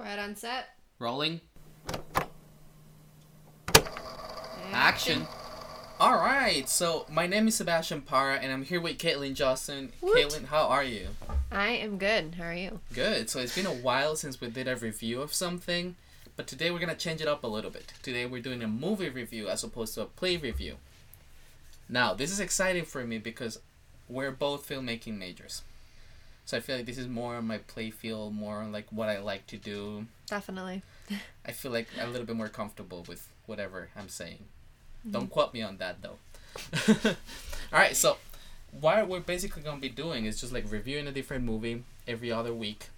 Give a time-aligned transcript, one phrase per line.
[0.00, 0.70] Quiet on set.
[0.98, 1.42] Rolling.
[4.72, 5.26] Action.
[6.00, 6.66] All right.
[6.70, 9.92] So my name is Sebastian Parra, and I'm here with Caitlin Johnson.
[10.00, 11.08] Caitlin, how are you?
[11.52, 12.36] I am good.
[12.36, 12.80] How are you?
[12.94, 13.28] Good.
[13.28, 15.96] So it's been a while since we did a review of something,
[16.34, 17.92] but today we're gonna change it up a little bit.
[18.02, 20.76] Today we're doing a movie review as opposed to a play review.
[21.90, 23.58] Now this is exciting for me because
[24.08, 25.60] we're both filmmaking majors.
[26.50, 29.20] So I feel like this is more on my play field, more like what I
[29.20, 30.06] like to do.
[30.26, 30.82] Definitely.
[31.46, 34.46] I feel like a little bit more comfortable with whatever I'm saying.
[35.08, 36.18] Don't quote me on that though.
[37.72, 38.16] All right, so
[38.80, 42.52] what we're basically gonna be doing is just like reviewing a different movie every other
[42.52, 42.88] week,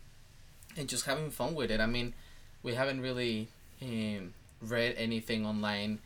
[0.74, 1.78] and just having fun with it.
[1.78, 2.14] I mean,
[2.62, 3.48] we haven't really
[3.82, 4.32] um,
[4.62, 5.98] read anything online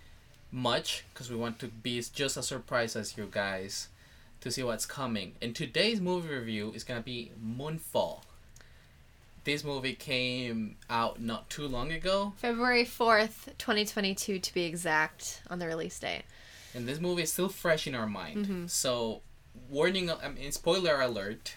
[0.51, 3.87] much because we want to be just as surprised as you guys
[4.47, 5.35] to see what's coming.
[5.43, 8.23] And today's movie review is gonna be Moonfall.
[9.45, 15.59] This movie came out not too long ago, February 4th, 2022 to be exact, on
[15.59, 16.23] the release date.
[16.75, 18.47] and this movie is still fresh in our mind.
[18.47, 18.69] Mhm.
[18.71, 19.23] So,
[19.71, 21.57] warning, I mean, spoiler alert,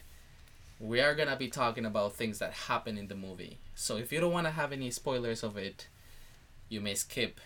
[0.80, 3.58] we are gonna be talking about things that happen in the movie.
[3.76, 5.88] So, if you don't want to have any spoilers of it,
[6.70, 7.42] you may skip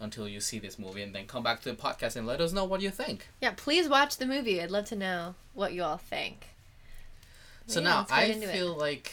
[0.00, 2.52] until you see this movie and then come back to the podcast and let us
[2.52, 3.28] know what you think.
[3.40, 4.62] Yeah, please watch the movie.
[4.62, 6.46] I'd love to know what you all think.
[7.66, 8.52] So Yeah, now I into it.
[8.52, 9.12] feel like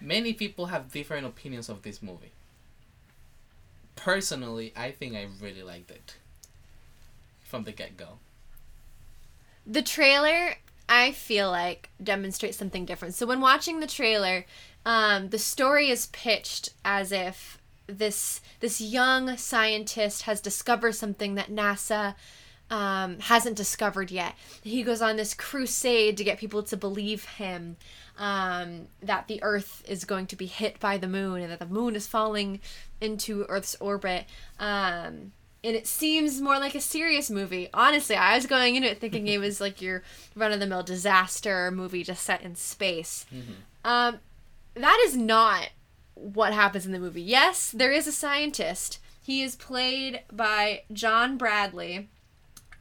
[0.00, 2.32] many people have different opinions of this movie.
[3.96, 6.16] Personally, I think I really liked it
[7.42, 8.18] from the get go.
[9.66, 10.56] The trailer,
[10.88, 13.14] I feel like, demonstrates something different.
[13.14, 14.44] So when watching the trailer,
[14.84, 21.50] um, the story is pitched as if this this young scientist has discovered something that
[21.50, 22.14] NASA
[22.70, 24.34] um, hasn't discovered yet.
[24.62, 27.76] He goes on this crusade to get people to believe him
[28.18, 31.66] um, that the Earth is going to be hit by the moon and that the
[31.66, 32.60] moon is falling
[33.00, 34.24] into Earth's orbit.
[34.58, 35.32] Um,
[35.62, 37.68] and it seems more like a serious movie.
[37.72, 40.02] Honestly, I was going into it thinking it was like your
[40.34, 43.24] run of the mill disaster movie just set in space.
[43.84, 44.18] Um,
[44.74, 45.70] that is not
[46.14, 47.22] what happens in the movie.
[47.22, 48.98] Yes, there is a scientist.
[49.22, 52.08] He is played by John Bradley.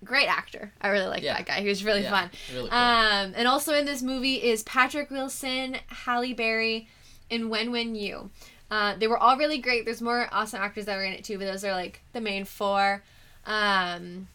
[0.03, 0.73] Great actor.
[0.81, 1.35] I really like Yeah.
[1.35, 1.61] that guy.
[1.61, 2.31] He was really Yeah, fun.
[2.53, 2.77] really cool.
[2.77, 6.89] Um, and also in this movie is Patrick Wilson, Halle Berry,
[7.31, 8.29] and Wen Wen Yu.
[8.69, 9.85] Uh, they were all really great.
[9.85, 12.43] There's more awesome actors that were in it too, but those are like the main
[12.43, 13.03] four.
[13.45, 14.27] Um,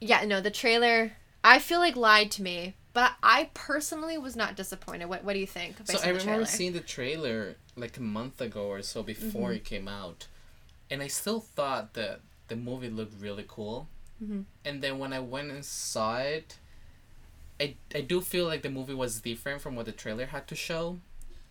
[0.00, 1.12] yeah, no, the trailer
[1.42, 5.06] I feel like lied to me, but I personally was not disappointed.
[5.08, 5.76] What What do you think?
[5.84, 9.56] So I remember seeing the trailer like a month ago or so before Mm-hmm.
[9.56, 10.26] it came out,
[10.90, 13.88] and I still thought that the movie looked really cool.
[14.22, 14.44] Mhm.
[14.64, 16.58] And then when I went and saw it,
[17.60, 20.54] I I do feel like the movie was different from what the trailer had to
[20.56, 20.98] show,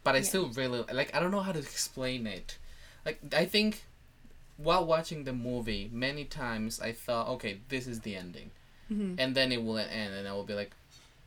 [0.04, 0.24] but I Yeah.
[0.32, 2.58] still really like I don't know how to explain it.
[3.06, 3.84] Like I think
[4.58, 8.52] while watching the movie, many times I thought, okay, this is the ending,
[8.92, 9.16] Mhm.
[9.18, 10.72] and then it will end, and I will be like,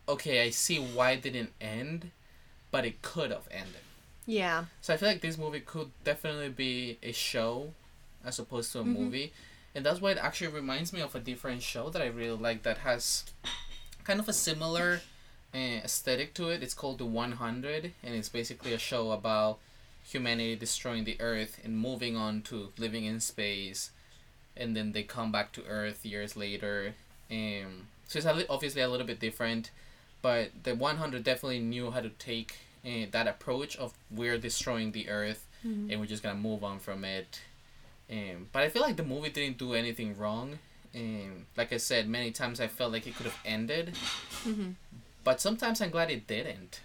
[0.09, 2.11] okay, I see why it didn't end,
[2.71, 3.83] but it could have ended.
[4.27, 4.65] Yeah.
[4.81, 7.73] So I feel like this movie could definitely be a show
[8.25, 8.93] as opposed to a Mhm.
[8.93, 9.33] movie.
[9.75, 12.63] And that's why it actually reminds me of a different show that I really like
[12.65, 13.25] that has
[14.05, 15.01] kind of a similar
[15.55, 16.63] uh, aesthetic to it.
[16.63, 19.59] It's called The 100 and it's basically a show about
[20.05, 23.91] humanity destroying the earth and moving on to living in space
[24.57, 26.95] and then they come back to earth years later.
[27.31, 29.71] Um, so it's obviously a little bit different,
[30.23, 35.09] but the 100 definitely knew how to take uh, that approach of we're destroying the
[35.09, 35.91] earth Mhm.
[35.91, 37.41] and we're just gonna move on from it.
[38.11, 40.59] Um, but I feel like the movie didn't do anything wrong.
[40.95, 43.95] Um, like I said, many times I felt like it could have ended,
[44.45, 44.75] Mhm.
[45.25, 46.81] but sometimes I'm glad it didn't.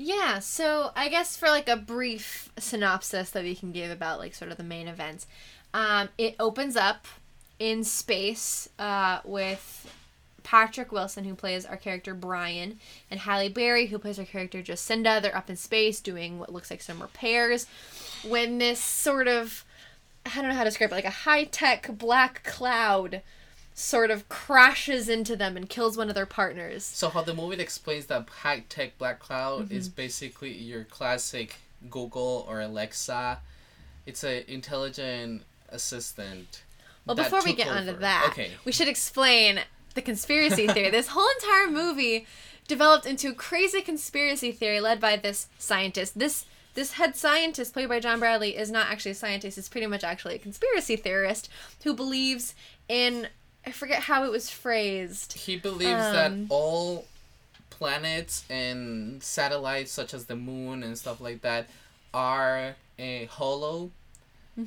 [0.00, 4.34] Yeah, so I guess for like a brief synopsis that we can give about like
[4.34, 5.26] sort of the main events,
[5.74, 7.06] um, it opens up
[7.58, 9.92] in space uh, with
[10.48, 12.78] Patrick Wilson, who plays our character Brian,
[13.10, 15.20] and Halle Berry, who plays our character Jacinda.
[15.20, 17.66] They're up in space doing what looks like some repairs
[18.26, 19.62] when this sort of,
[20.24, 23.20] I don't know how to describe it, like a high tech black cloud
[23.74, 26.82] sort of crashes into them and kills one of their partners.
[26.82, 29.96] So how the movie explains that high tech black cloud is mm-hmm.
[29.96, 31.56] basically your classic
[31.90, 33.40] Google or Alexa.
[34.06, 36.62] It's a intelligent assistant.
[37.04, 38.52] Well, before we get onto that, okay.
[38.64, 39.60] we should explain
[39.98, 40.90] the conspiracy theory.
[40.90, 42.24] this whole entire movie
[42.68, 46.18] developed into a crazy conspiracy theory led by this scientist.
[46.18, 49.56] This this head scientist played by John Bradley is not actually a scientist.
[49.56, 51.48] He's pretty much actually a conspiracy theorist
[51.82, 52.54] who believes
[52.88, 53.26] in
[53.66, 55.32] I forget how it was phrased.
[55.32, 57.06] He believes that Um, all
[57.70, 61.68] planets and satellites, such as the moon and stuff like that,
[62.14, 63.90] are uh, hollow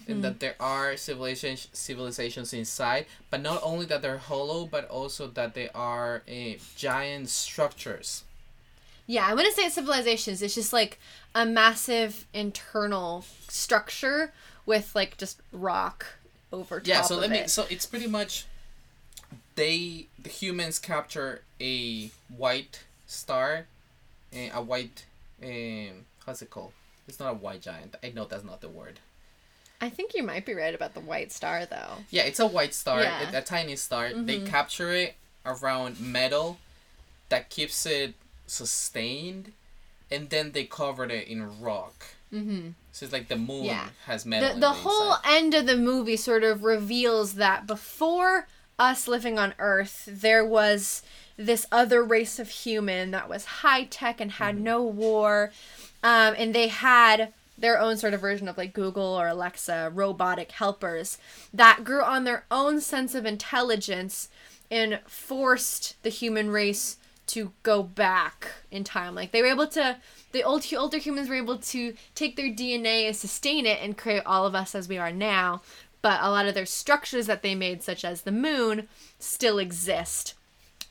[0.08, 5.28] and that there are civilizations civilizations inside but not only that they're hollow but also
[5.28, 8.24] that they are uh, giant structures.
[9.08, 10.42] Yeah, I wouldn't say it's civilizations.
[10.42, 10.98] It's just like
[11.36, 14.32] a massive internal structure
[14.66, 16.06] with like just rock
[16.54, 17.50] over top yeah so of let me it.
[17.50, 18.46] so it's pretty much
[19.56, 23.66] they the humans capture a white star
[24.34, 25.06] eh, a white
[25.44, 26.72] um how's it called?
[27.08, 27.96] It's not a white giant.
[28.04, 29.00] I know that's not the word
[29.81, 31.94] I think you might be right about the white star though.
[32.10, 33.19] yeah it's a white star Yeah.
[33.22, 33.36] Mm-hmm.
[33.36, 36.57] a, a tiny star they capture it around metal
[37.30, 38.13] that keeps it
[38.48, 39.51] sustained
[40.10, 42.69] and then they covered it in rock Mm-hmm.
[42.94, 43.88] so it's like the moon Yeah.
[44.06, 45.36] has metal The the whole inside.
[45.38, 48.48] end of the movie sort of reveals that before
[48.80, 51.04] us living on Earth, there was
[51.38, 55.51] this other race of human that was high tech and had no war,
[56.04, 60.52] um, and they had their own sort of version of like Google or Alexa robotic
[60.52, 61.18] helpers
[61.54, 64.30] that grew on their own sense of intelligence
[64.69, 66.98] and forced the human race
[67.28, 69.16] to go back in time.
[69.16, 69.98] Like they were able to,
[70.31, 74.24] the old older humans were able to take their DNA and sustain it and create
[74.25, 75.62] all of us as we are now.
[76.02, 78.88] But a lot of their structures that they made, such as the moon,
[79.19, 80.34] still exist.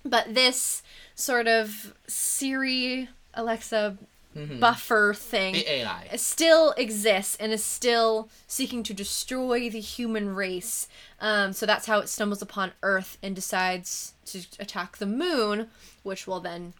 [0.05, 0.83] But this
[1.15, 3.99] sort of Siri, Alexa
[4.35, 10.87] buffer thing the ai still exists and is still seeking to destroy the human race.
[11.21, 15.69] Um, so that's how it stumbles upon Earth and decides to attack the moon,
[16.03, 16.75] which will then,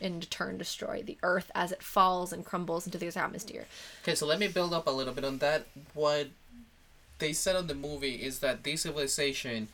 [0.00, 3.64] in turn, destroy the Earth as it falls and crumbles into the atmosphere.
[4.02, 5.66] Okay, so let me build up a little bit on that.
[5.94, 6.28] What
[7.18, 9.68] they said on the movie is that this civilization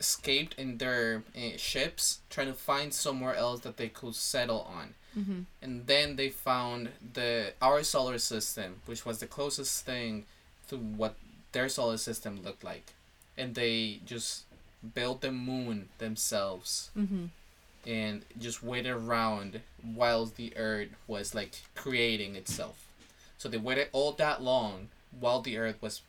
[0.00, 4.94] escaped in their uh, ships, trying to find somewhere else that they could settle on.
[5.18, 5.40] Mm-hmm.
[5.62, 10.24] And then they found the our solar system, which was the closest thing
[10.68, 11.14] to what
[11.52, 12.92] their solar system looked like,
[13.36, 14.44] and they just
[14.94, 17.24] built the moon themselves Mm-hmm.
[17.86, 22.86] and just waited around while the earth was like creating itself.
[23.38, 26.02] So they waited all that long while the earth was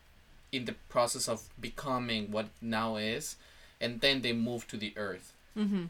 [0.51, 3.35] in the process of becoming what now is,
[3.81, 5.33] and then they move to the earth.
[5.57, 5.85] Mm-hmm.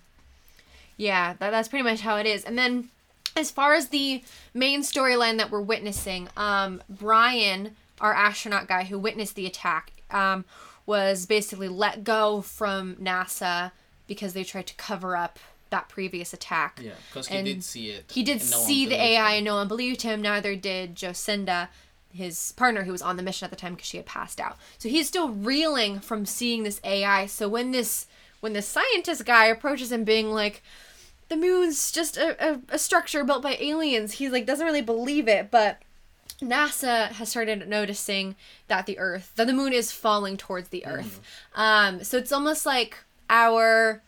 [0.97, 2.43] Yeah, that, that's pretty much how it is.
[2.43, 2.89] And then,
[3.35, 8.99] as far as the main storyline that we're witnessing, um, Brian, our astronaut guy who
[8.99, 10.45] witnessed the attack, um,
[10.85, 13.71] was basically let go from NASA
[14.07, 15.39] because they tried to cover up
[15.69, 16.81] that previous attack.
[16.83, 18.11] Yeah, because he did see it.
[18.11, 20.21] He did no see the AI and no one believed him.
[20.21, 21.69] Neither did Jocinda,
[22.13, 24.57] his partner who was on the mission at the time because she had passed out.
[24.77, 27.25] So he's still reeling from seeing this AI.
[27.27, 28.07] So when this
[28.39, 30.63] when the scientist guy approaches him being like,
[31.27, 35.27] the moon's just a, a, a structure built by aliens, he like doesn't really believe
[35.27, 35.81] it, but
[36.41, 38.35] NASA has started noticing
[38.67, 41.19] that the Earth, that the moon is falling towards the Earth.
[41.53, 42.97] Um, so it's almost like
[43.29, 44.01] our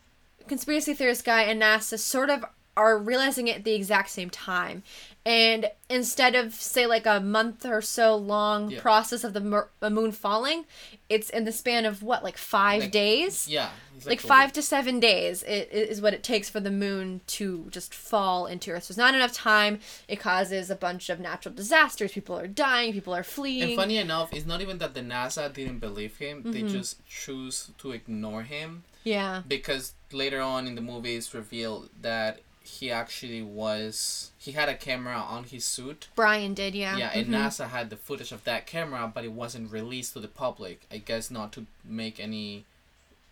[0.47, 2.45] conspiracy theorist guy and NASA sort of
[2.77, 4.81] are realizing it at the exact same time.
[5.23, 8.81] And instead of say like a month or so long Yeah.
[8.81, 10.65] process of the mer- moon falling,
[11.09, 13.47] it's in the span of what like five Like, days?
[13.47, 16.71] Yeah, it's like five to seven days it, it is what it takes for the
[16.71, 18.85] moon to just fall into earth.
[18.85, 19.79] So it's not enough time.
[20.07, 22.13] It causes a bunch of natural disasters.
[22.13, 22.91] People are dying.
[22.91, 23.61] People are fleeing.
[23.63, 26.69] And funny enough, it's not even that the NASA didn't believe him; they Mm-hmm.
[26.69, 28.85] just choose to ignore him.
[29.03, 29.43] Yeah.
[29.47, 34.75] Because later on in the movie it's revealed that he actually was he had a
[34.75, 36.07] camera on his suit.
[36.15, 37.31] brian did yeah Yeah, and Mhm.
[37.33, 40.81] NASA had the footage of that camera, but it wasn't released to the public.
[40.91, 42.65] I guess not to make any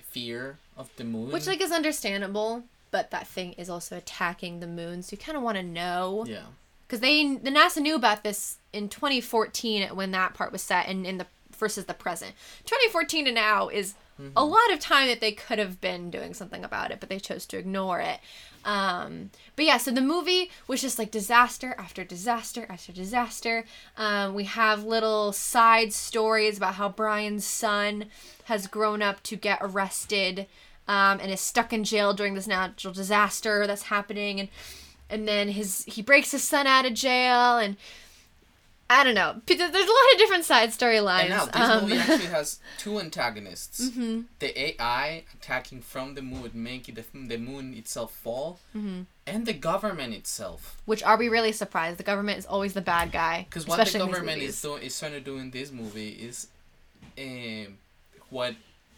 [0.01, 1.31] fear of the moon.
[1.31, 5.37] which like is understandable but that thing is also attacking the moon so you kind
[5.37, 6.45] of want to know yeah,
[6.87, 11.05] because they the NASA knew about this in 2014 when that part was set and
[11.05, 12.33] in the versus the present
[12.65, 13.93] 2014 to now is
[14.35, 17.19] a lot of time that they could have been doing something about it but they
[17.19, 18.19] chose to ignore it.
[18.65, 23.65] Um but yeah so the movie was just like disaster after disaster after disaster.
[23.97, 28.05] Um we have little side stories about how brian's son
[28.45, 30.47] has grown up to get arrested
[30.89, 34.39] um, and is stuck in jail during this natural disaster that's happening.
[34.39, 34.49] And
[35.09, 37.77] and then his he breaks his son out of jail and
[38.91, 39.39] I don't know.
[39.45, 41.19] There's a lot of different side storylines.
[41.21, 44.21] and now this Um, movie actually has two antagonists: Mm-hmm.
[44.39, 49.01] the AI attacking from the moon, making the the moon itself fall, Mm-hmm.
[49.27, 50.81] and the government itself.
[50.85, 51.99] which are we really surprised?
[51.99, 53.45] The government is always the bad guy.
[53.47, 55.71] Because what the especially in these government is doing is trying to do in this
[55.71, 56.47] movie is,
[57.17, 57.77] um,
[58.31, 58.55] what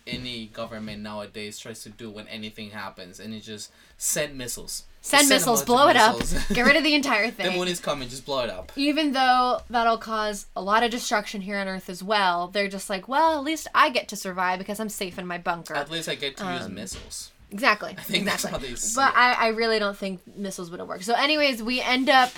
[0.07, 4.83] any government nowadays tries to do when anything happens, and it just send missiles.
[5.03, 6.19] Send a missiles, blow it up,
[6.53, 7.51] get rid of the entire thing.
[7.51, 8.71] the moon is coming, just blow it up.
[8.75, 12.89] Even though that'll cause a lot of destruction here on Earth as well, they're just
[12.89, 15.75] like, well, at least I get to survive because I'm safe in my bunker.
[15.75, 17.31] At least I get to use Um, missiles.
[17.51, 17.95] Exactly.
[17.97, 19.17] I think that's how they see But it.
[19.17, 21.03] I, I really don't think missiles would have worked.
[21.05, 22.31] So, anyways, we end up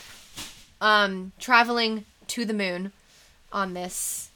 [0.79, 2.93] um, traveling to the moon
[3.51, 4.29] on this.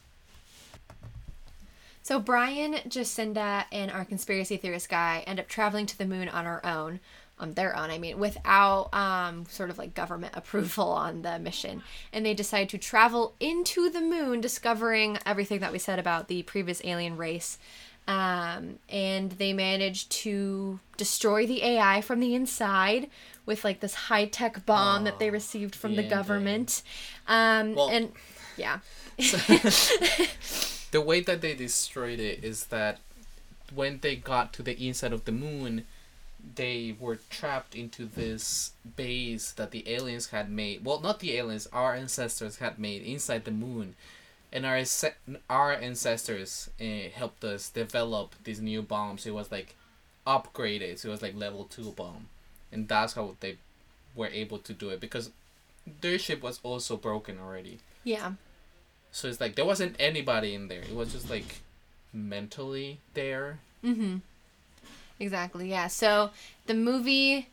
[2.08, 6.46] So Brian, Jacinda, and our conspiracy theorist guy end up traveling to the moon on
[6.46, 7.02] our own,
[7.38, 7.90] on their own.
[7.90, 11.84] I mean, without um, sort of like government approval on the mission,
[12.14, 16.44] and they decide to travel into the moon, discovering everything that we said about the
[16.44, 17.58] previous alien race.
[18.08, 23.10] Um, and they manage to destroy the AI from the inside
[23.46, 26.84] with like this high tech bomb that they Oh, received from the the government.
[27.28, 28.14] Um, Well- and
[28.56, 28.80] yeah.
[30.92, 33.00] the way that they destroyed it is that
[33.74, 35.86] when they got to the inside of the moon,
[36.56, 40.86] they were trapped into this base that the aliens had made.
[40.86, 43.96] Well, not the aliens, our ancestors had made inside the moon.
[44.52, 44.82] And our
[45.50, 49.26] our ancestors uh, helped us develop these new bombs.
[49.26, 49.76] It was like
[50.26, 51.00] upgraded.
[51.00, 52.28] So it was like level 2 bomb.
[52.72, 53.58] And that's how they
[54.16, 55.32] were able to do it because
[56.02, 57.80] their ship was also broken already.
[58.04, 58.34] Yeah.
[59.18, 60.82] So it's like there wasn't anybody in there.
[60.82, 61.62] It was just like
[62.14, 63.58] mentally there.
[63.84, 64.18] Mm-hmm.
[65.20, 65.72] Exactly.
[65.72, 65.88] Yeah.
[65.88, 66.30] So
[66.68, 67.48] the movie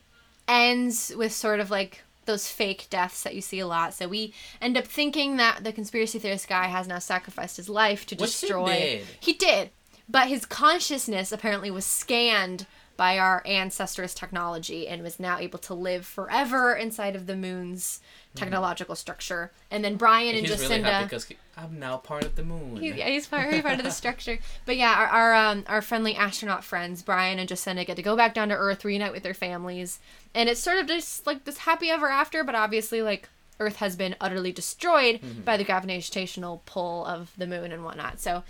[0.47, 3.95] ends with sort of like those fake deaths that you see a lot.
[3.95, 4.31] So we
[4.61, 8.35] end up thinking that the conspiracy theorist guy has now sacrificed his life to Which
[8.35, 8.67] he destroy.
[8.67, 9.07] did.
[9.19, 9.71] He did,
[10.07, 12.67] but his consciousness apparently was scanned
[12.97, 17.99] by our ancestors' technology and was now able to live forever inside of the moon's
[18.35, 19.51] technological structure.
[19.71, 20.69] And then Brian and He's Jacinda.
[20.69, 22.77] really happy because he, I'm now part of the moon.
[22.77, 24.39] He, yeah, he's part, he's part of the structure.
[24.65, 28.15] But yeah, our our, um, our friendly astronaut friends, Brian and Jacinda, get to go
[28.15, 29.99] back down to Earth, reunite with their families,
[30.33, 32.43] and it's sort of just like this happy ever after.
[32.43, 37.71] But obviously, like Earth has been utterly destroyed by the gravitational pull of the moon
[37.71, 38.19] and whatnot.
[38.19, 38.43] So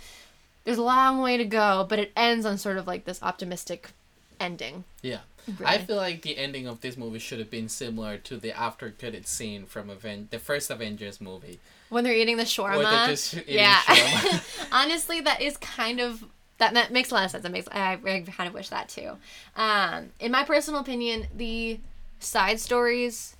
[0.64, 3.90] there's a long way to go, but it ends on sort of like this optimistic
[4.40, 4.84] ending.
[5.02, 5.20] Yeah.
[5.64, 8.90] I feel like the ending of this movie should have been similar to the after
[8.90, 11.60] credit scene from Aven- the first Avengers movie.
[11.88, 13.76] When they're eating the shawarma, eating yeah.
[13.82, 14.68] shawarma.
[14.72, 16.24] Honestly, that is kind of
[16.58, 17.42] that, that makes a lot of sense.
[17.42, 19.12] That makes I, I kind of wish that too.
[19.56, 21.78] Um, in my personal opinion, the
[22.18, 23.36] side stories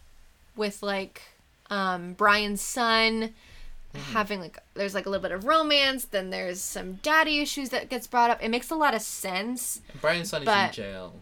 [0.54, 1.22] with like
[1.70, 3.34] um, Brian's son
[3.96, 4.12] Mm-hmm.
[4.12, 7.88] having like there's like a little bit of romance, then there's some daddy issues that
[7.88, 8.42] gets brought up.
[8.42, 9.80] It makes a lot of sense.
[10.00, 11.14] Brian's son is in jail.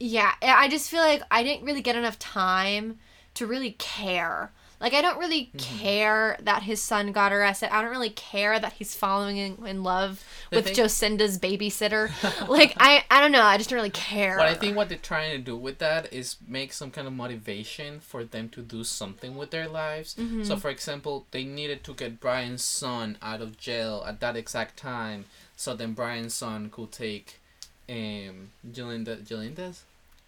[0.00, 2.98] Yeah, I just feel like I didn't really get enough time
[3.34, 4.52] to really care.
[4.80, 5.78] Like I don't really Mm-hmm.
[5.78, 7.72] care that his son got arrested.
[7.74, 12.10] I don't really care that he's falling in, in love The with thing- Jocinda's babysitter.
[12.48, 13.42] like I I don't know.
[13.42, 14.36] I just don't really care.
[14.36, 17.12] But I think what they're trying to do with that is make some kind of
[17.12, 20.14] motivation for them to do something with their lives.
[20.16, 20.42] Mm-hmm.
[20.44, 24.76] So, for example, they needed to get Brian's son out of jail at that exact
[24.76, 25.24] time,
[25.56, 27.40] so then Brian's son could take,
[27.88, 29.82] um, Jalinda, Jalinda's,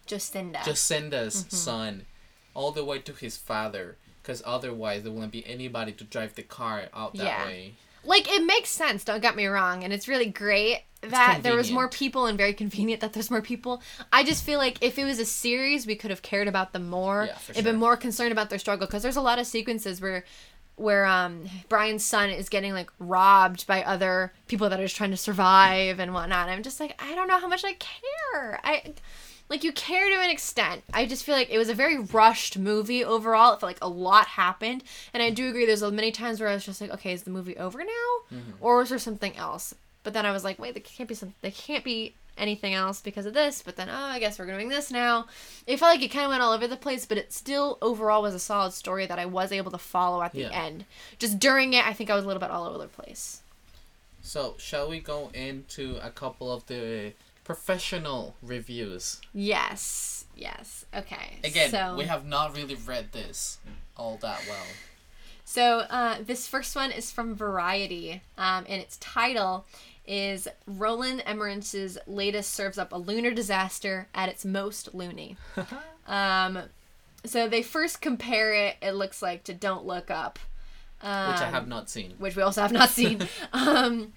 [0.07, 0.63] Jocinda.
[0.63, 2.05] Jacinda's son,
[2.53, 6.43] all the way to his father, because otherwise there wouldn't be anybody to drive the
[6.43, 7.45] car out that Yeah.
[7.45, 7.75] way.
[8.03, 9.03] like it makes sense.
[9.03, 12.53] Don't get me wrong, and it's really great that there was more people and very
[12.53, 13.81] convenient that there's more people.
[14.13, 16.89] I just feel like if it was a series, we could have cared about them
[16.89, 17.25] more.
[17.27, 19.99] Yeah, for and been more concerned about their struggle because there's a lot of sequences
[19.99, 20.23] where
[20.75, 25.11] where um Brian's son is getting like robbed by other people that are just trying
[25.11, 26.47] to survive and whatnot.
[26.49, 28.59] I'm just like I don't know how much I care.
[28.63, 28.93] I
[29.49, 30.83] like you care to an extent.
[30.93, 33.53] I just feel like it was a very rushed movie overall.
[33.53, 35.65] It felt like a lot happened, and I do agree.
[35.65, 37.83] There's many times where I was just like, okay, is the movie over now,
[38.33, 38.51] mm-hmm.
[38.59, 39.73] or is there something else?
[40.03, 41.33] But then I was like, wait, there can't be some.
[41.41, 43.61] There can't be anything else because of this.
[43.61, 45.27] But then, oh, I guess we're doing this now.
[45.65, 48.21] It felt like it kind of went all over the place, but it still overall
[48.21, 50.51] was a solid story that I was able to follow at the Yeah.
[50.51, 50.85] end.
[51.19, 53.41] Just during it, I think I was a little bit all over the place.
[54.21, 57.13] So, shall we go into a couple of the
[57.47, 59.21] professional reviews?
[59.33, 60.85] Yes, yes.
[60.93, 61.39] Okay.
[61.45, 61.95] Again, so...
[61.97, 63.59] we have not really read this
[63.95, 64.65] all that well.
[65.45, 69.65] So uh, this first one is from Variety, um, and its title
[70.05, 75.37] is Roland Emmerich's latest serves up a lunar disaster at its most loony.
[76.07, 76.59] um,
[77.23, 80.37] so they first compare it, it looks like, to Don't Look Up.
[81.01, 82.15] Um, Which I have not seen.
[82.17, 83.25] which we also have not seen.
[83.53, 84.11] um,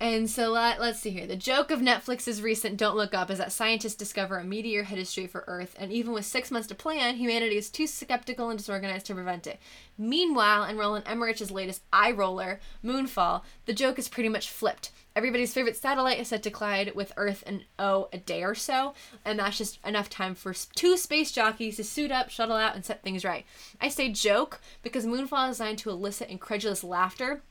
[0.00, 1.26] And so let, let's see here.
[1.26, 5.08] The joke of Netflix's recent Don't Look Up is that scientists discover a meteor headed
[5.08, 8.58] straight for Earth, and even with six months to plan, humanity is too skeptical and
[8.58, 9.58] disorganized to prevent it.
[9.96, 14.92] Meanwhile, in Roland Emmerich's latest eye roller, Moonfall, the joke is pretty much flipped.
[15.16, 18.94] Everybody's favorite satellite is set to collide with Earth in, oh, a day or so,
[19.24, 22.84] and that's just enough time for two space jockeys to suit up, shuttle out, and
[22.84, 23.44] set things right.
[23.80, 27.42] I say joke because Moonfall is designed to elicit incredulous laughter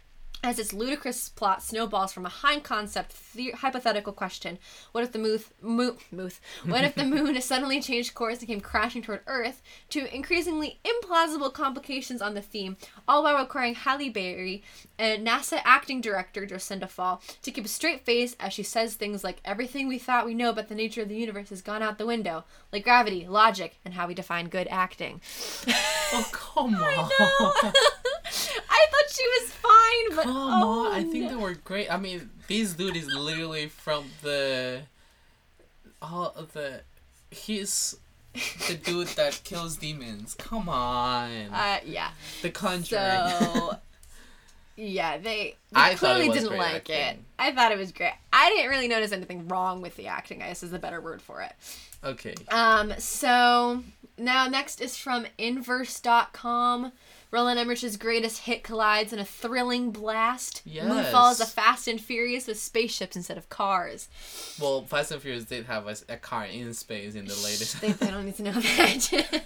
[0.44, 4.58] as its ludicrous plot snowballs from a high concept the- hypothetical question
[4.92, 8.62] what if the moon, mo- mooth, what if the moon suddenly changed course and came
[8.62, 12.78] crashing toward earth to increasingly implausible complications on the theme
[13.08, 14.64] all while requiring halle berry
[15.00, 19.24] and nasa acting director jacinda fowler to keep a straight face as she says things
[19.24, 21.98] like everything we thought we know about the nature of the universe has gone out
[21.98, 25.20] the window like gravity logic and how we define good acting
[26.14, 27.10] Oh come on.
[28.70, 31.92] I thought she was fine, but Come oh, on, I think they were great.
[31.92, 34.82] I mean, this dude is literally from the,
[36.02, 36.82] all of the,
[37.32, 37.98] he's
[38.68, 40.36] the dude that kills demons.
[40.36, 42.10] Come on, Uh, yeah.
[42.42, 42.86] The Conjuring.
[42.86, 43.78] So,
[44.76, 47.18] yeah, they, they I clearly didn't like it.
[47.40, 48.14] I thought it was great.
[48.32, 50.42] I didn't really notice anything wrong with the acting.
[50.42, 51.54] I guess is the better word for it.
[52.04, 52.36] okay.
[52.50, 53.84] Um, so
[54.18, 56.92] now next is from Inverse.com.
[57.30, 60.62] Roland Emmerich's greatest hit collides in a thrilling blast.
[60.66, 64.08] Moonfall is a Fast and Furious with spaceships instead of cars.
[64.60, 67.82] Well, Fast and Furious did have a car in space in the latest.
[67.82, 69.44] they, they don't need to know that.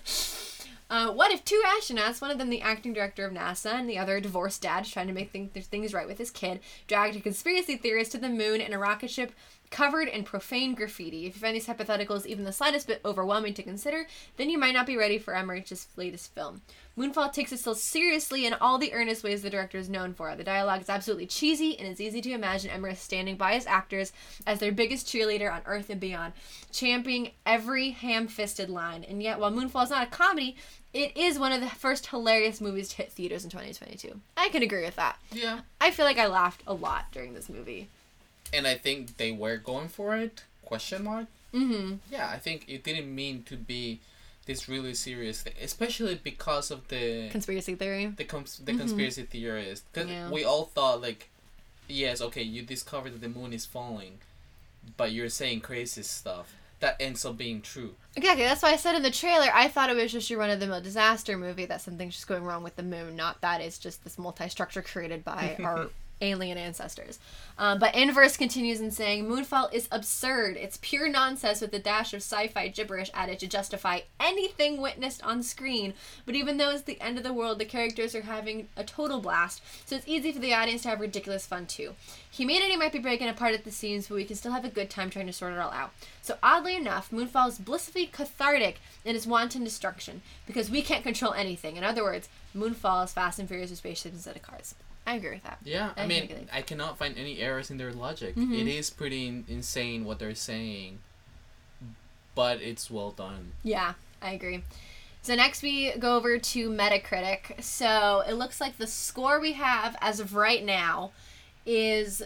[0.90, 3.98] uh, what if two astronauts, one of them the acting director of NASA and the
[3.98, 7.20] other a divorced dad trying to make things, things right with his kid, dragged a
[7.20, 9.34] conspiracy theorist to the moon in a rocket ship
[9.72, 11.26] covered in profane graffiti?
[11.26, 14.06] If you find these hypotheticals even the slightest bit overwhelming to consider,
[14.38, 16.62] then you might not be ready for Emmerich's latest film.
[16.98, 20.36] Moonfall takes itself so seriously in all the earnest ways the director is known for.
[20.36, 24.12] The dialogue is absolutely cheesy, and it's easy to imagine Emmerich standing by his actors
[24.46, 26.34] as their biggest cheerleader on Earth and beyond,
[26.72, 29.06] championing every ham-fisted line.
[29.06, 30.58] And yet, while Moonfall is not a comedy,
[30.94, 34.20] it is one of the first hilarious movies to hit theaters in 2022.
[34.36, 35.18] I can agree with that.
[35.32, 35.62] yeah.
[35.80, 37.88] I feel like I laughed a lot during this movie.
[38.54, 40.44] And I think they were going for it.
[40.66, 41.28] Question mark.
[41.54, 41.96] Mm-hmm.
[42.12, 44.00] Yeah, I think it didn't mean to be
[44.46, 48.08] this really serious thing, especially because of the Conspiracy theory.
[48.08, 49.86] the cons- the conspiracy theorists.
[49.94, 50.30] Because Yeah.
[50.32, 51.30] we all thought like,
[51.88, 54.20] yes, okay, you discovered that the moon is falling,
[54.98, 57.94] but you're saying crazy stuff that ends up being true.
[58.16, 58.44] Exactly.
[58.44, 60.60] That's why I said in the trailer, I thought it was just your run of
[60.60, 63.78] the mill disaster movie that something's just going wrong with the moon, not that it's
[63.78, 65.90] just this multi structure created by our
[66.22, 67.20] alien ancestors.
[67.58, 70.58] Um, but Inverse continues in saying Moonfall is absurd.
[70.58, 75.24] It's pure nonsense with a dash of sci fi gibberish added to justify anything witnessed
[75.24, 75.94] on screen.
[76.26, 79.20] But even though it's the end of the world, the characters are having a total
[79.20, 81.96] blast, so it's easy for the audience to have ridiculous fun too.
[82.32, 84.90] Humanity might be breaking apart at the seams, but we can still have a good
[84.90, 85.92] time trying to sort it all out.
[86.22, 91.34] So oddly enough, Moonfall is blissfully cathartic in its wanton destruction because we can't control
[91.34, 91.76] anything.
[91.76, 94.76] In other words, Moonfall is Fast and Furious with spaceships instead of cars.
[95.06, 95.58] I agree with that.
[95.64, 96.50] Yeah, I I mean, think it is.
[96.54, 98.36] I cannot find any errors in their logic.
[98.36, 98.54] Mhm.
[98.60, 101.00] It is pretty in- insane what they're saying,
[102.36, 103.54] but it's well done.
[103.64, 104.64] Yeah, I agree.
[105.24, 107.64] So next we go over to Metacritic.
[107.64, 111.12] So it looks like the score we have as of right now
[111.66, 112.24] is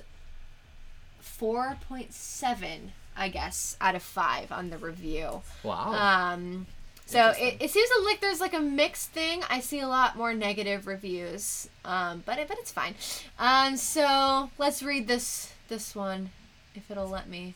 [1.22, 5.42] 4.7, I guess, out of 5 on the review.
[5.64, 5.94] Wow.
[5.94, 6.68] Um,
[7.06, 9.44] so it, it seems like there's like a mixed thing.
[9.50, 12.96] I see a lot more negative reviews, um, but it, but it's fine.
[13.38, 16.32] Um, so let's read this this one,
[16.74, 17.56] if it'll let me.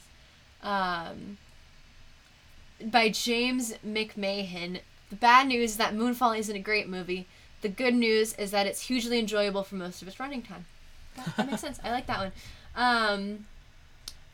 [0.62, 1.38] Um,
[2.84, 4.82] by James McMahon.
[5.10, 7.28] The bad news is that Moonfall isn't a great movie.
[7.62, 10.66] The good news is that it's hugely enjoyable for most of its running time.
[11.16, 11.80] That, that makes sense.
[11.84, 12.32] I like that one.
[12.76, 13.46] Um,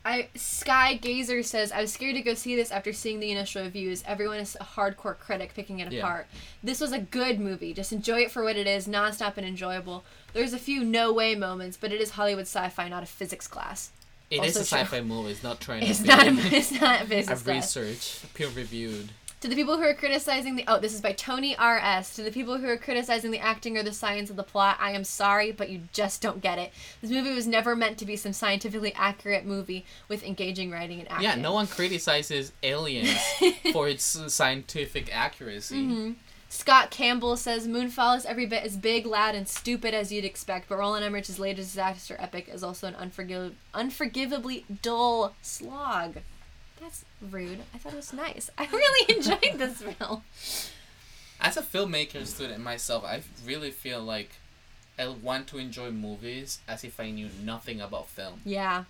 [0.06, 3.64] I Sky Gazer says I was scared to go see this after seeing the initial
[3.64, 4.04] reviews.
[4.06, 5.98] Everyone is a hardcore critic picking it Yeah.
[5.98, 6.28] apart.
[6.62, 7.74] This was a good movie.
[7.74, 10.04] Just enjoy it for what it is, nonstop and enjoyable.
[10.32, 13.90] There's a few no way moments, but it is Hollywood sci-fi, not a physics class.
[14.30, 15.32] It is also a sci-fi movie.
[15.32, 16.08] It's not trying It's to be.
[16.08, 16.26] not.
[16.28, 19.08] A, it's not a physics I've researched, peer reviewed.
[19.40, 22.16] To the people who are criticizing the oh, this is by Tony R.S.
[22.16, 24.92] To the people who are criticizing the acting or the science of the plot, I
[24.92, 26.72] am sorry, but you just don't get it.
[27.02, 31.10] This movie was never meant to be some scientifically accurate movie with engaging writing and
[31.10, 31.24] acting.
[31.24, 33.18] Yeah, no one criticizes Aliens
[33.72, 35.82] for its scientific accuracy.
[35.82, 36.12] Mm-hmm.
[36.48, 40.68] Scott Campbell says Moonfall is every bit as big, loud, and stupid as you'd expect,
[40.68, 46.18] but Roland Emmerich's latest disaster epic is also an unforgiv- unforgivably dull slog.
[46.80, 47.60] That's rude.
[47.74, 48.50] I thought it was nice.
[48.58, 50.22] I really enjoyed this film.
[51.40, 54.30] As a filmmaker student myself, I really feel like
[54.98, 58.40] I want to enjoy movies as if I knew nothing about film.
[58.44, 58.84] Yeah.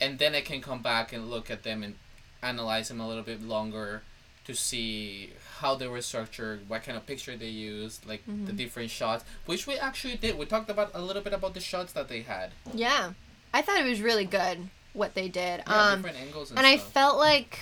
[0.00, 1.94] And then I can come back and look at them and
[2.42, 4.02] analyze them a little bit longer
[4.46, 8.56] to see how they were structured, what kind of picture they used, like the Mm-hmm.
[8.56, 10.38] different shots, which we actually did.
[10.38, 12.52] We talked about a little bit about the shots that they had.
[12.72, 13.12] Yeah.
[13.52, 15.62] I thought it was really good what they did.
[15.66, 17.58] Yeah, um different angles and, and I felt like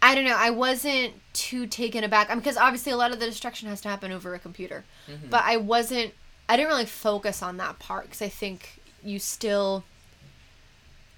[0.00, 2.28] I don't know, I wasn't too taken aback.
[2.30, 4.84] I mean, because obviously a lot of the destruction has to happen over a computer.
[5.08, 5.30] Mhm.
[5.30, 6.14] But I wasn't
[6.48, 9.84] I didn't really focus on that part because I think you still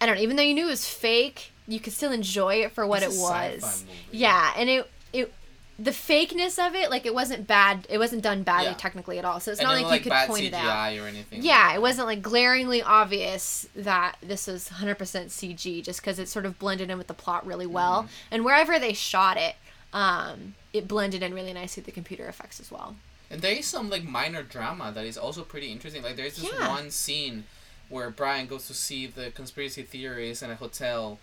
[0.00, 2.72] I don't know, even though you knew it was fake, you could still enjoy it
[2.72, 3.85] for what It's it was.
[4.11, 5.33] Yeah, and it it
[5.82, 7.86] the fakeness of it, like it wasn't bad.
[7.88, 8.74] It wasn't done badly Yeah.
[8.74, 9.40] technically at all.
[9.40, 11.04] So it's and not like, like you could point CGI it out.
[11.04, 11.42] or anything.
[11.42, 14.96] Yeah, it wasn't like glaringly obvious that this was 100%
[15.30, 18.02] CG just because it sort of blended in with the plot really well.
[18.02, 18.12] Mm-hmm.
[18.32, 19.56] And wherever they shot it,
[19.92, 22.96] um, it blended in really nicely with the computer effects as well.
[23.30, 26.02] And there is some like minor drama that is also pretty interesting.
[26.02, 26.68] Like there's this Yeah.
[26.68, 27.44] one scene
[27.88, 31.18] where Brian goes to see the conspiracy theories in a hotel.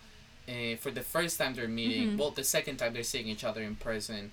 [0.48, 2.16] Uh, for the first time they're meeting, Mhm.
[2.18, 4.32] well, the second time they're seeing each other in person,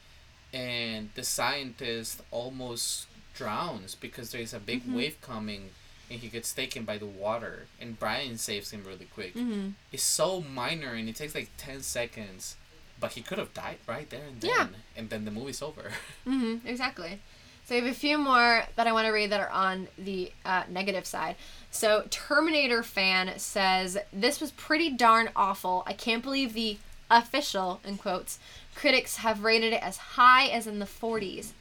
[0.56, 4.96] and the scientist almost drowns because there is a big Mhm.
[4.96, 5.72] wave coming,
[6.10, 9.34] and he gets taken by the water, and Brian saves him really quick.
[9.36, 9.72] Mm-hmm.
[9.92, 12.56] It's so minor, and it takes like ten seconds,
[13.00, 14.68] but he could have died right there and then, Yeah.
[14.96, 15.92] and then the movie's over.
[16.26, 17.20] Mm-hmm, exactly.
[17.68, 20.32] So we have a few more that I want to read that are on the
[20.46, 21.36] uh, negative side.
[21.72, 25.84] So Terminator fan says this was pretty darn awful.
[25.88, 26.78] I can't believe the
[27.10, 28.40] official in quotes
[28.76, 31.52] critics have rated it as high as in the 40s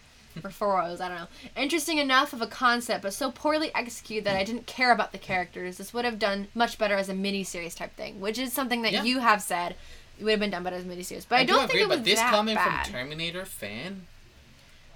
[0.42, 1.00] or 40s.
[1.00, 1.26] I don't know.
[1.56, 5.18] Interesting enough of a concept, but so poorly executed that I didn't care about the
[5.18, 5.76] characters.
[5.76, 8.92] This would have done much better as a miniseries type thing, which is something that
[8.92, 9.04] Yeah.
[9.04, 9.76] you have said
[10.18, 11.24] it would have been done better as a miniseries.
[11.28, 12.86] But I, do don't agree, think it was but this that coming bad.
[12.86, 14.06] from Terminator fan,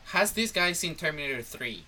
[0.06, 1.84] has this guy seen Terminator three?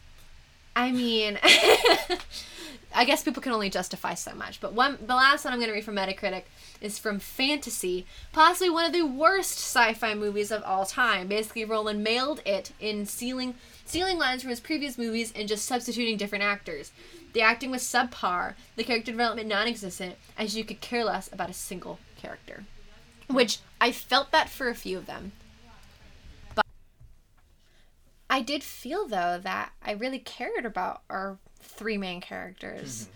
[0.80, 1.38] I mean,
[2.94, 4.62] I guess people can only justify so much.
[4.62, 6.44] But one, the last one I'm going to read from Metacritic
[6.80, 11.28] is from Fantasy, possibly one of the worst sci-fi movies of all time.
[11.28, 16.16] Basically, Roland mailed it in stealing stealing lines from his previous movies and just substituting
[16.16, 16.92] different actors.
[17.34, 21.54] The acting was subpar, the character development non-existent, as you could care less about a
[21.54, 22.64] single character.
[23.28, 25.32] Which I felt that for a few of them.
[28.30, 33.02] I did feel though that I really cared about our three main characters.
[33.04, 33.12] Mm-hmm.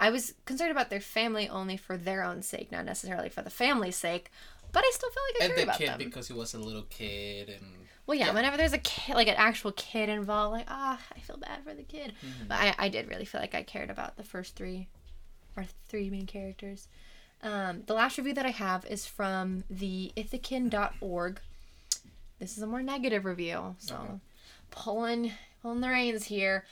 [0.00, 3.50] I was concerned about their family only for their own sake, not necessarily for the
[3.50, 4.30] family's sake.
[4.70, 5.98] But I still feel like I And cared the about kid them.
[6.10, 7.64] because he was a little kid and
[8.06, 8.34] well, yeah, yeah.
[8.34, 11.74] whenever there's a kid, like an actual kid involved, like ah, I feel bad for
[11.74, 12.12] the kid.
[12.24, 12.48] Mm-hmm.
[12.48, 14.88] But I, I did really feel like I cared about the first three,
[15.56, 16.88] our three main characters.
[17.42, 21.40] Um, the last review that I have is from the ithacan.org.
[22.38, 24.12] This is a more negative review, so Okay.
[24.70, 25.32] Pulling
[25.62, 26.64] pulling the reins here.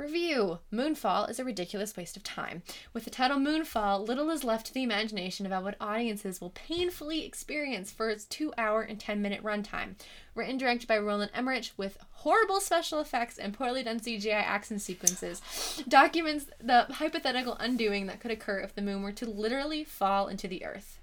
[0.00, 2.62] Review Moonfall is a ridiculous waste of time.
[2.94, 7.26] With the title Moonfall, little is left to the imagination about what audiences will painfully
[7.26, 9.96] experience for its 2 hour and 10 minute runtime.
[10.34, 14.78] Written and directed by Roland Emmerich with horrible special effects and poorly done CGI action
[14.78, 15.42] sequences,
[15.86, 20.48] documents the hypothetical undoing that could occur if the moon were to literally fall into
[20.48, 20.99] the earth.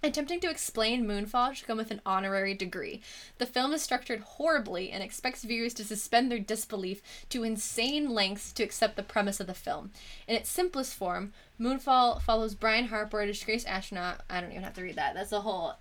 [0.00, 3.02] Attempting to explain Moonfall should come with an honorary degree.
[3.38, 8.52] The film is structured horribly and expects viewers to suspend their disbelief to insane lengths
[8.52, 9.90] to accept the premise of the film.
[10.28, 14.20] In its simplest form, Moonfall follows Brian Harper, a disgraced astronaut.
[14.30, 15.14] I don't even have to read that.
[15.14, 15.74] That's a whole.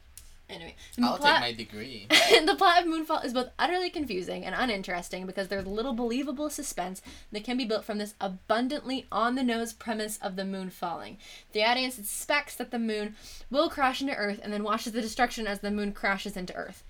[0.49, 2.07] Anyway, the I'll plot- take my degree.
[2.45, 7.01] the plot of Moonfall is both utterly confusing and uninteresting because there's little believable suspense
[7.33, 11.17] that can be built from this abundantly on the nose premise of the moon falling.
[11.51, 13.15] The audience expects that the moon
[13.51, 16.83] will crash into Earth and then watches the destruction as the moon crashes into Earth.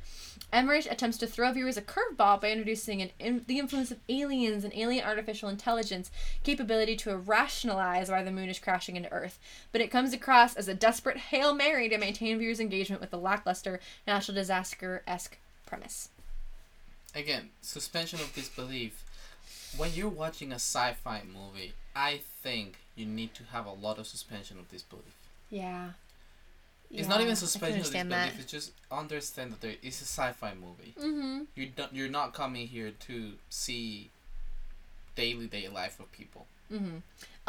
[0.54, 4.63] Emmerich attempts to throw viewers a curveball by introducing an in, the influence of aliens
[4.63, 6.10] and alien artificial intelligence
[6.43, 9.39] capability to rationalize why the moon is crashing into Earth,
[9.72, 13.17] but it comes across as a desperate Hail Mary to maintain viewers' engagement with the
[13.48, 16.10] lackluster natural disaster esque premise.
[17.16, 19.04] Again, suspension of disbelief.
[19.78, 24.08] When you're watching a sci-fi movie, I think you need to have a lot of
[24.08, 25.16] suspension of disbelief.
[25.50, 25.92] Yeah.
[26.92, 28.10] it's not even suspension of disbelief.
[28.10, 28.34] that.
[28.40, 30.94] It's just understand that there is a sci-fi movie.
[31.00, 31.44] Mm-hmm.
[31.56, 31.94] You don't.
[31.94, 34.10] You're not coming here to see
[35.16, 36.46] daily day life of people.
[36.72, 36.98] Mm-hmm.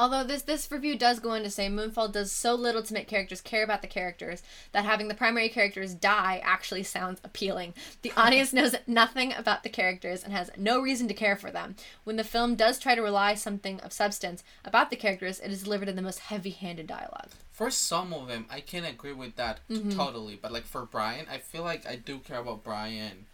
[0.00, 3.08] Although this this review does go on to say Moonfall does so little to make
[3.08, 7.74] characters care about the characters that having the primary characters die actually sounds appealing.
[8.02, 11.74] The audience knows nothing about the characters and has no reason to care for them.
[12.04, 15.64] When the film does try to rely something of substance about the characters, it is
[15.64, 17.30] delivered in the most heavy-handed dialogue.
[17.50, 19.96] For some of them, I can agree with that Mhm.
[19.96, 20.38] totally.
[20.40, 23.26] But like for Brian, I feel like I do care about Brian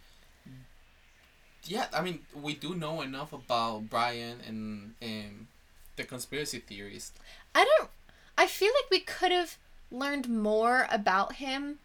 [1.67, 5.47] yeah, I mean, we do know enough about Brian and and
[5.95, 7.11] the conspiracy theories.
[7.53, 7.89] I don't.
[8.37, 9.57] I feel like we could have
[9.91, 11.79] learned more about him.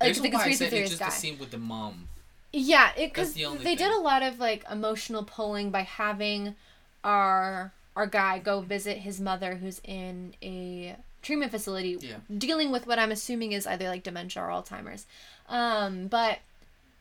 [0.00, 1.06] Like There's the conspiracy said it's theorist just guy.
[1.06, 2.08] the scene with the mom.
[2.52, 6.56] Yeah, because the they did a lot of like emotional pulling by having
[7.04, 12.16] our our guy go visit his mother who's in a treatment facility Yeah.
[12.36, 15.06] dealing with what I'm assuming is either like dementia or Alzheimer's.
[15.48, 16.38] Um, but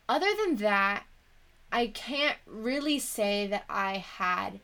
[0.10, 1.04] other than that,
[1.72, 4.60] I can't really say that I had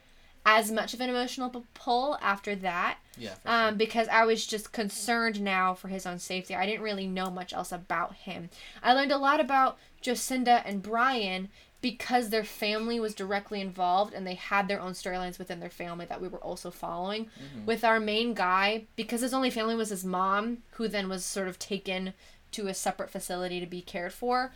[0.45, 3.34] as much of an emotional pull after that Yeah.
[3.45, 6.53] um, because I was just concerned now for his own safety.
[6.55, 8.49] I didn't really know much else about him.
[8.84, 11.49] I learned a lot about Jacinda and Brian
[11.81, 16.05] because their family was directly involved and they had their own storylines within their family
[16.05, 17.25] that we were also following.
[17.25, 17.65] Mhm.
[17.65, 21.47] With our main guy, because his only family was his mom, who then was sort
[21.47, 22.13] of taken
[22.51, 24.51] to a separate facility to be cared for.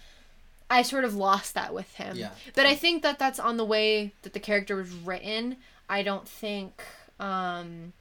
[0.72, 2.16] I sort of lost that with him.
[2.16, 2.30] Yeah.
[2.56, 5.58] But I think that that's on the way that the character was written.
[5.90, 6.84] I don't think
[7.20, 7.94] um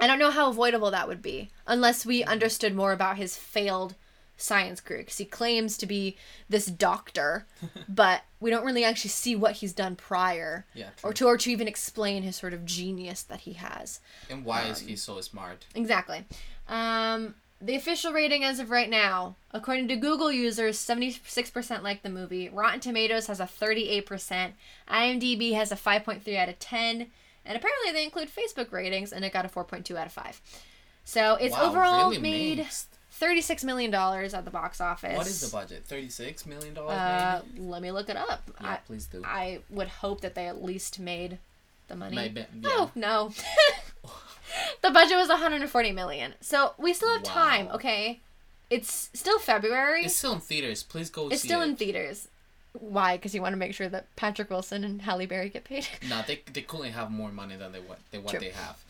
[0.00, 3.94] I don't know how avoidable that would be unless we understood more about his failed
[4.38, 6.14] science career because he claims to be
[6.48, 7.46] this doctor,
[7.88, 10.90] but we don't really actually see what he's done prior Yeah.
[11.02, 14.00] or to or to even explain his sort of genius that he has.
[14.28, 15.64] and why is um, he so smart?
[15.74, 16.26] Exactly.
[16.68, 22.10] Um, the official rating as of right now, according to Google users, 76% like the
[22.10, 22.50] movie.
[22.50, 24.52] Rotten Tomatoes has a 38%.
[24.90, 27.06] IMDb has a 5.3 out of 10.
[27.46, 30.40] And apparently they include Facebook ratings, and it got a 4.2 out of 5.
[31.04, 32.88] So it's Wow, overall really made mixed.
[33.20, 35.16] $36 million at the box office.
[35.16, 35.84] What is the budget?
[35.86, 36.92] Thirty-six million dollars.
[36.92, 38.50] Uh, let me look it up.
[38.60, 39.22] yeah, I, please do.
[39.24, 41.38] I would hope that they at least made
[41.88, 42.14] the money.
[42.16, 42.40] Maybe.
[42.60, 42.68] Yeah.
[42.72, 43.32] Oh no.
[44.82, 46.34] the budget was 140 million.
[46.40, 48.20] So we still have time, okay?
[48.68, 50.00] It's still February.
[50.00, 50.82] It's It's, still in theaters.
[50.82, 51.68] Please go see still it.
[51.68, 52.28] in theaters.
[52.80, 53.16] Why?
[53.16, 55.86] Because you want to make sure that Patrick Wilson and Halle Berry get paid.
[56.08, 58.40] No, they, they couldn't have more money than they what than what True.
[58.40, 58.82] they have.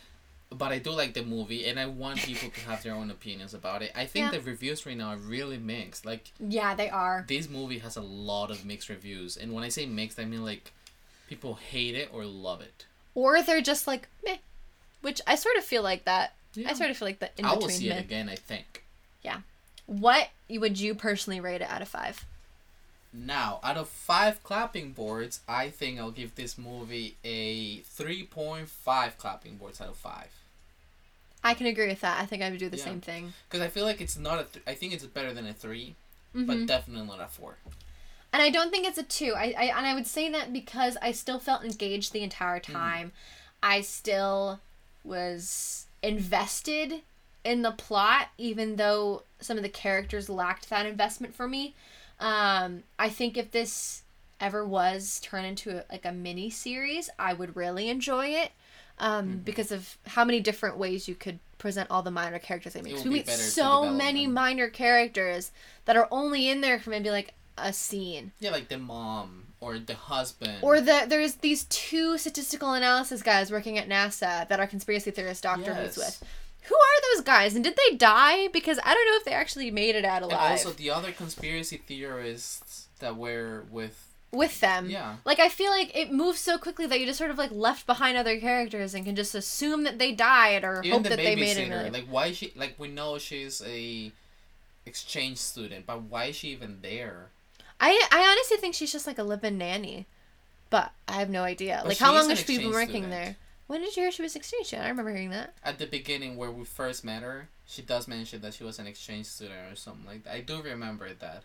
[0.50, 3.52] But I do like the movie, and I want people to have their own opinions
[3.52, 3.90] about it.
[3.96, 4.38] I think Yeah.
[4.38, 6.06] the reviews right now are really mixed.
[6.06, 7.24] Like yeah, they are.
[7.28, 10.44] this movie has a lot of mixed reviews, and when I say mixed, I mean
[10.44, 10.72] like
[11.28, 12.86] people hate it or love it.
[13.14, 14.36] Or they're just like meh,
[15.02, 16.34] which I sort of feel like that.
[16.54, 16.70] Yeah.
[16.70, 18.28] I sort of feel like the in I will between see it again.
[18.28, 18.84] I think.
[19.22, 19.40] Yeah.
[19.86, 22.24] What would you personally rate it out of five?
[23.18, 28.68] Now, out of five clapping boards, I think I'll give this movie a three point
[28.68, 30.28] five clapping boards out of five.
[31.42, 32.20] I can agree with that.
[32.20, 32.84] I think I would do the Yeah.
[32.84, 33.32] same thing.
[33.48, 34.44] Because I feel like it's not a.
[34.44, 35.94] Th- I think it's better than a 3
[36.34, 36.46] Mhm.
[36.46, 37.56] but definitely not a four.
[38.32, 39.34] And I don't think it's a two.
[39.34, 43.12] I, I and I would say that because I still felt engaged the entire time.
[43.62, 44.60] I still
[45.04, 47.00] was invested
[47.44, 51.74] in the plot, even though some of the characters lacked that investment for me.
[52.20, 54.02] Um, I think if this
[54.40, 58.52] ever was turned into a, like a mini series, I would really enjoy it.
[58.98, 62.80] Um, because of how many different ways you could present all the minor characters they
[62.80, 63.04] make.
[63.04, 64.32] We meet so many them.
[64.32, 65.50] minor characters
[65.84, 68.32] that are only in there for maybe like a scene.
[68.40, 70.58] Yeah, like the mom or the husband.
[70.62, 75.42] Or the there's these two statistical analysis guys working at NASA that our conspiracy theorist
[75.42, 75.96] doctor Yes.
[75.96, 76.24] with.
[76.68, 78.48] Who are those guys and did they die?
[78.48, 81.12] Because I don't know if they actually made it out and alive also the other
[81.12, 84.12] conspiracy theorists that were with.
[84.32, 84.90] with them.
[84.90, 85.16] Yeah.
[85.24, 87.86] Like I feel like it moves so quickly that you just sort of like left
[87.86, 91.18] behind other characters and can just assume that they died or Even hope the that
[91.18, 91.92] they made it.
[91.92, 92.52] Like, why is she.
[92.56, 94.10] Like, we know she's a
[94.84, 97.30] exchange student, but why is she even there?
[97.80, 100.06] I I honestly think she's just like a living nanny,
[100.70, 101.78] but I have no idea.
[101.82, 103.10] But like how long has she been working student.
[103.10, 103.36] there?
[103.66, 104.86] When did you hear she was exchange student?
[104.86, 105.54] I remember hearing that.
[105.64, 108.86] At the beginning, where we first met her, she does mention that she was an
[108.86, 110.34] exchange student or something like that.
[110.34, 111.42] I do remember that.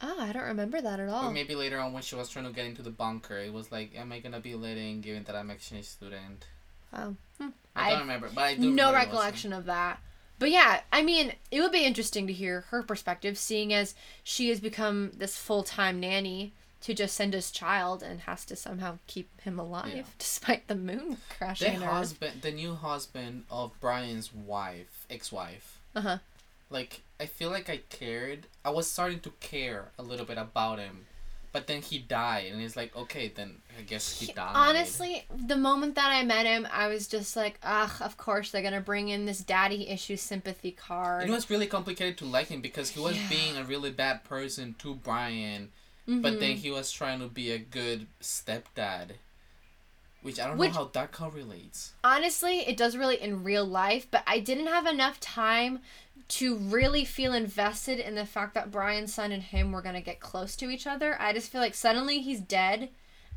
[0.00, 1.30] Oh, I don't remember that at all.
[1.30, 3.72] Or maybe later on when she was trying to get into the bunker, it was
[3.72, 6.46] like, am I gonna be letting given that I'm an exchange student?
[6.92, 7.14] Wow.
[7.40, 7.48] Hmm.
[7.74, 8.70] I don't remember, but I do.
[8.70, 9.98] no recollection of that.
[10.38, 14.48] But yeah, I mean, it would be interesting to hear her perspective, seeing as she
[14.50, 16.52] has become this full time nanny
[16.84, 20.02] to just send his child and has to somehow keep him alive Yeah.
[20.18, 21.88] despite the moon The crashing in Earth.
[21.90, 25.80] husband, the new husband of Brian's wife, ex-wife.
[25.96, 26.18] Uh huh.
[26.70, 28.46] Like I feel like I cared.
[28.64, 31.06] I was starting to care a little bit about him,
[31.52, 34.52] but then he died, and it's like, okay, then I guess he died.
[34.54, 38.62] Honestly, the moment that I met him, I was just like, ugh, of course they're
[38.62, 41.28] gonna bring in this daddy issue sympathy card.
[41.28, 43.28] it was really complicated to like him because he was Yeah.
[43.28, 45.70] being a really bad person to Brian,
[46.06, 46.56] but then Mhm.
[46.56, 49.12] he was trying to be a good stepdad.
[50.22, 51.92] Which I don't Which- know how that correlates.
[52.02, 55.80] honestly, it does really in real life, but I didn't have enough time
[56.28, 60.20] to really feel invested in the fact that Brian's son and him were gonna get
[60.20, 61.20] close to each other.
[61.20, 62.88] I just feel like suddenly he's dead,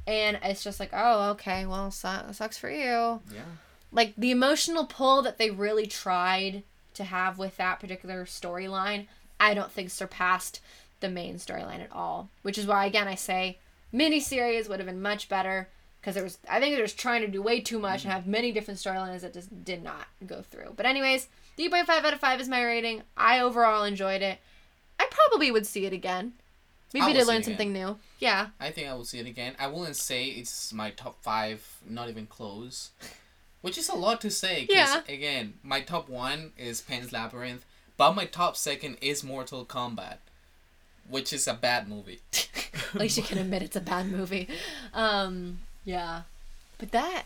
[0.06, 3.22] and it's just like, oh, okay, well, su- sucks for you.
[3.34, 3.44] Yeah.
[3.92, 9.08] Like the emotional pull that they really tried to have with that particular storyline,
[9.40, 10.62] I don't think surpassed
[11.00, 12.30] the main storyline at all.
[12.42, 13.60] Which is why, again, I say
[13.94, 17.28] miniseries would have been much better because there was I think they're just trying to
[17.28, 18.22] do way too much and mm-hmm.
[18.22, 20.74] have many different storylines that just did not go through.
[20.76, 23.04] But anyways, 3.5 out of 5 is my rating.
[23.16, 24.40] I overall enjoyed it.
[25.00, 26.34] I probably would see it again.
[26.94, 27.98] Maybe to learn something new.
[28.20, 28.48] Yeah.
[28.60, 29.56] I think I will see it again.
[29.60, 32.92] I wouldn't say it's my top five, not even close.
[33.62, 34.66] Which is a lot to say.
[34.66, 35.02] 'cause, Yeah.
[35.10, 37.66] Again, my top one is Pan's Labyrinth,
[37.98, 40.20] but my top second is Mortal Kombat,
[41.10, 42.20] which is a bad movie.
[42.94, 44.48] At least you can admit it's a bad movie.
[44.94, 46.22] Um, yeah.
[46.78, 47.24] But that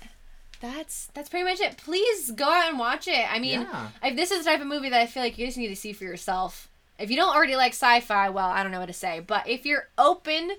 [0.62, 1.78] that's that's pretty much it.
[1.78, 3.26] Please go out and watch it.
[3.32, 3.90] I mean, Yeah.
[4.04, 5.76] if this is the type of movie that I feel like you just need to
[5.76, 6.68] see for yourself.
[7.00, 9.20] If you don't already like sci-fi, well, I don't know what to say.
[9.20, 10.52] But if you're open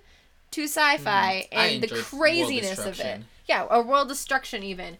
[0.51, 1.57] to sci-fi Mhm.
[1.57, 4.99] And the craziness of it, yeah, or world destruction even,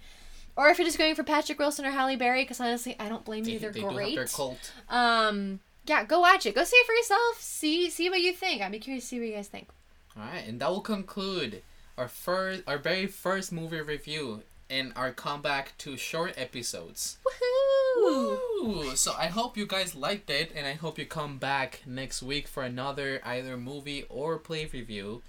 [0.57, 3.25] or if you're just going for Patrick Wilson or Halle Berry, because honestly, I don't
[3.25, 3.59] blame They, you.
[3.59, 4.15] They're they great.
[4.17, 4.73] their cult.
[4.89, 6.55] Um, yeah, go watch it.
[6.55, 7.41] Go see it for yourself.
[7.41, 8.63] See see what you think.
[8.63, 9.69] I'd be curious to see what you guys think.
[10.17, 11.63] All right, and that will conclude
[11.97, 17.19] our first, our very first movie review and our comeback to short episodes.
[17.27, 18.39] Woohoo!
[18.63, 18.97] Woo!
[18.97, 22.49] So I hope you guys liked it, and I hope you come back next week
[22.49, 25.23] for another either movie or play review.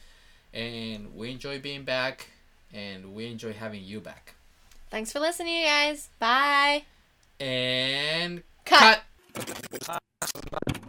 [0.53, 2.27] And we enjoy being back,
[2.73, 4.35] and we enjoy having you back.
[4.89, 6.09] Thanks for listening, you guys.
[6.19, 6.83] Bye.
[7.39, 9.01] And Cut.
[9.83, 9.99] cut.
[10.23, 10.82] nacional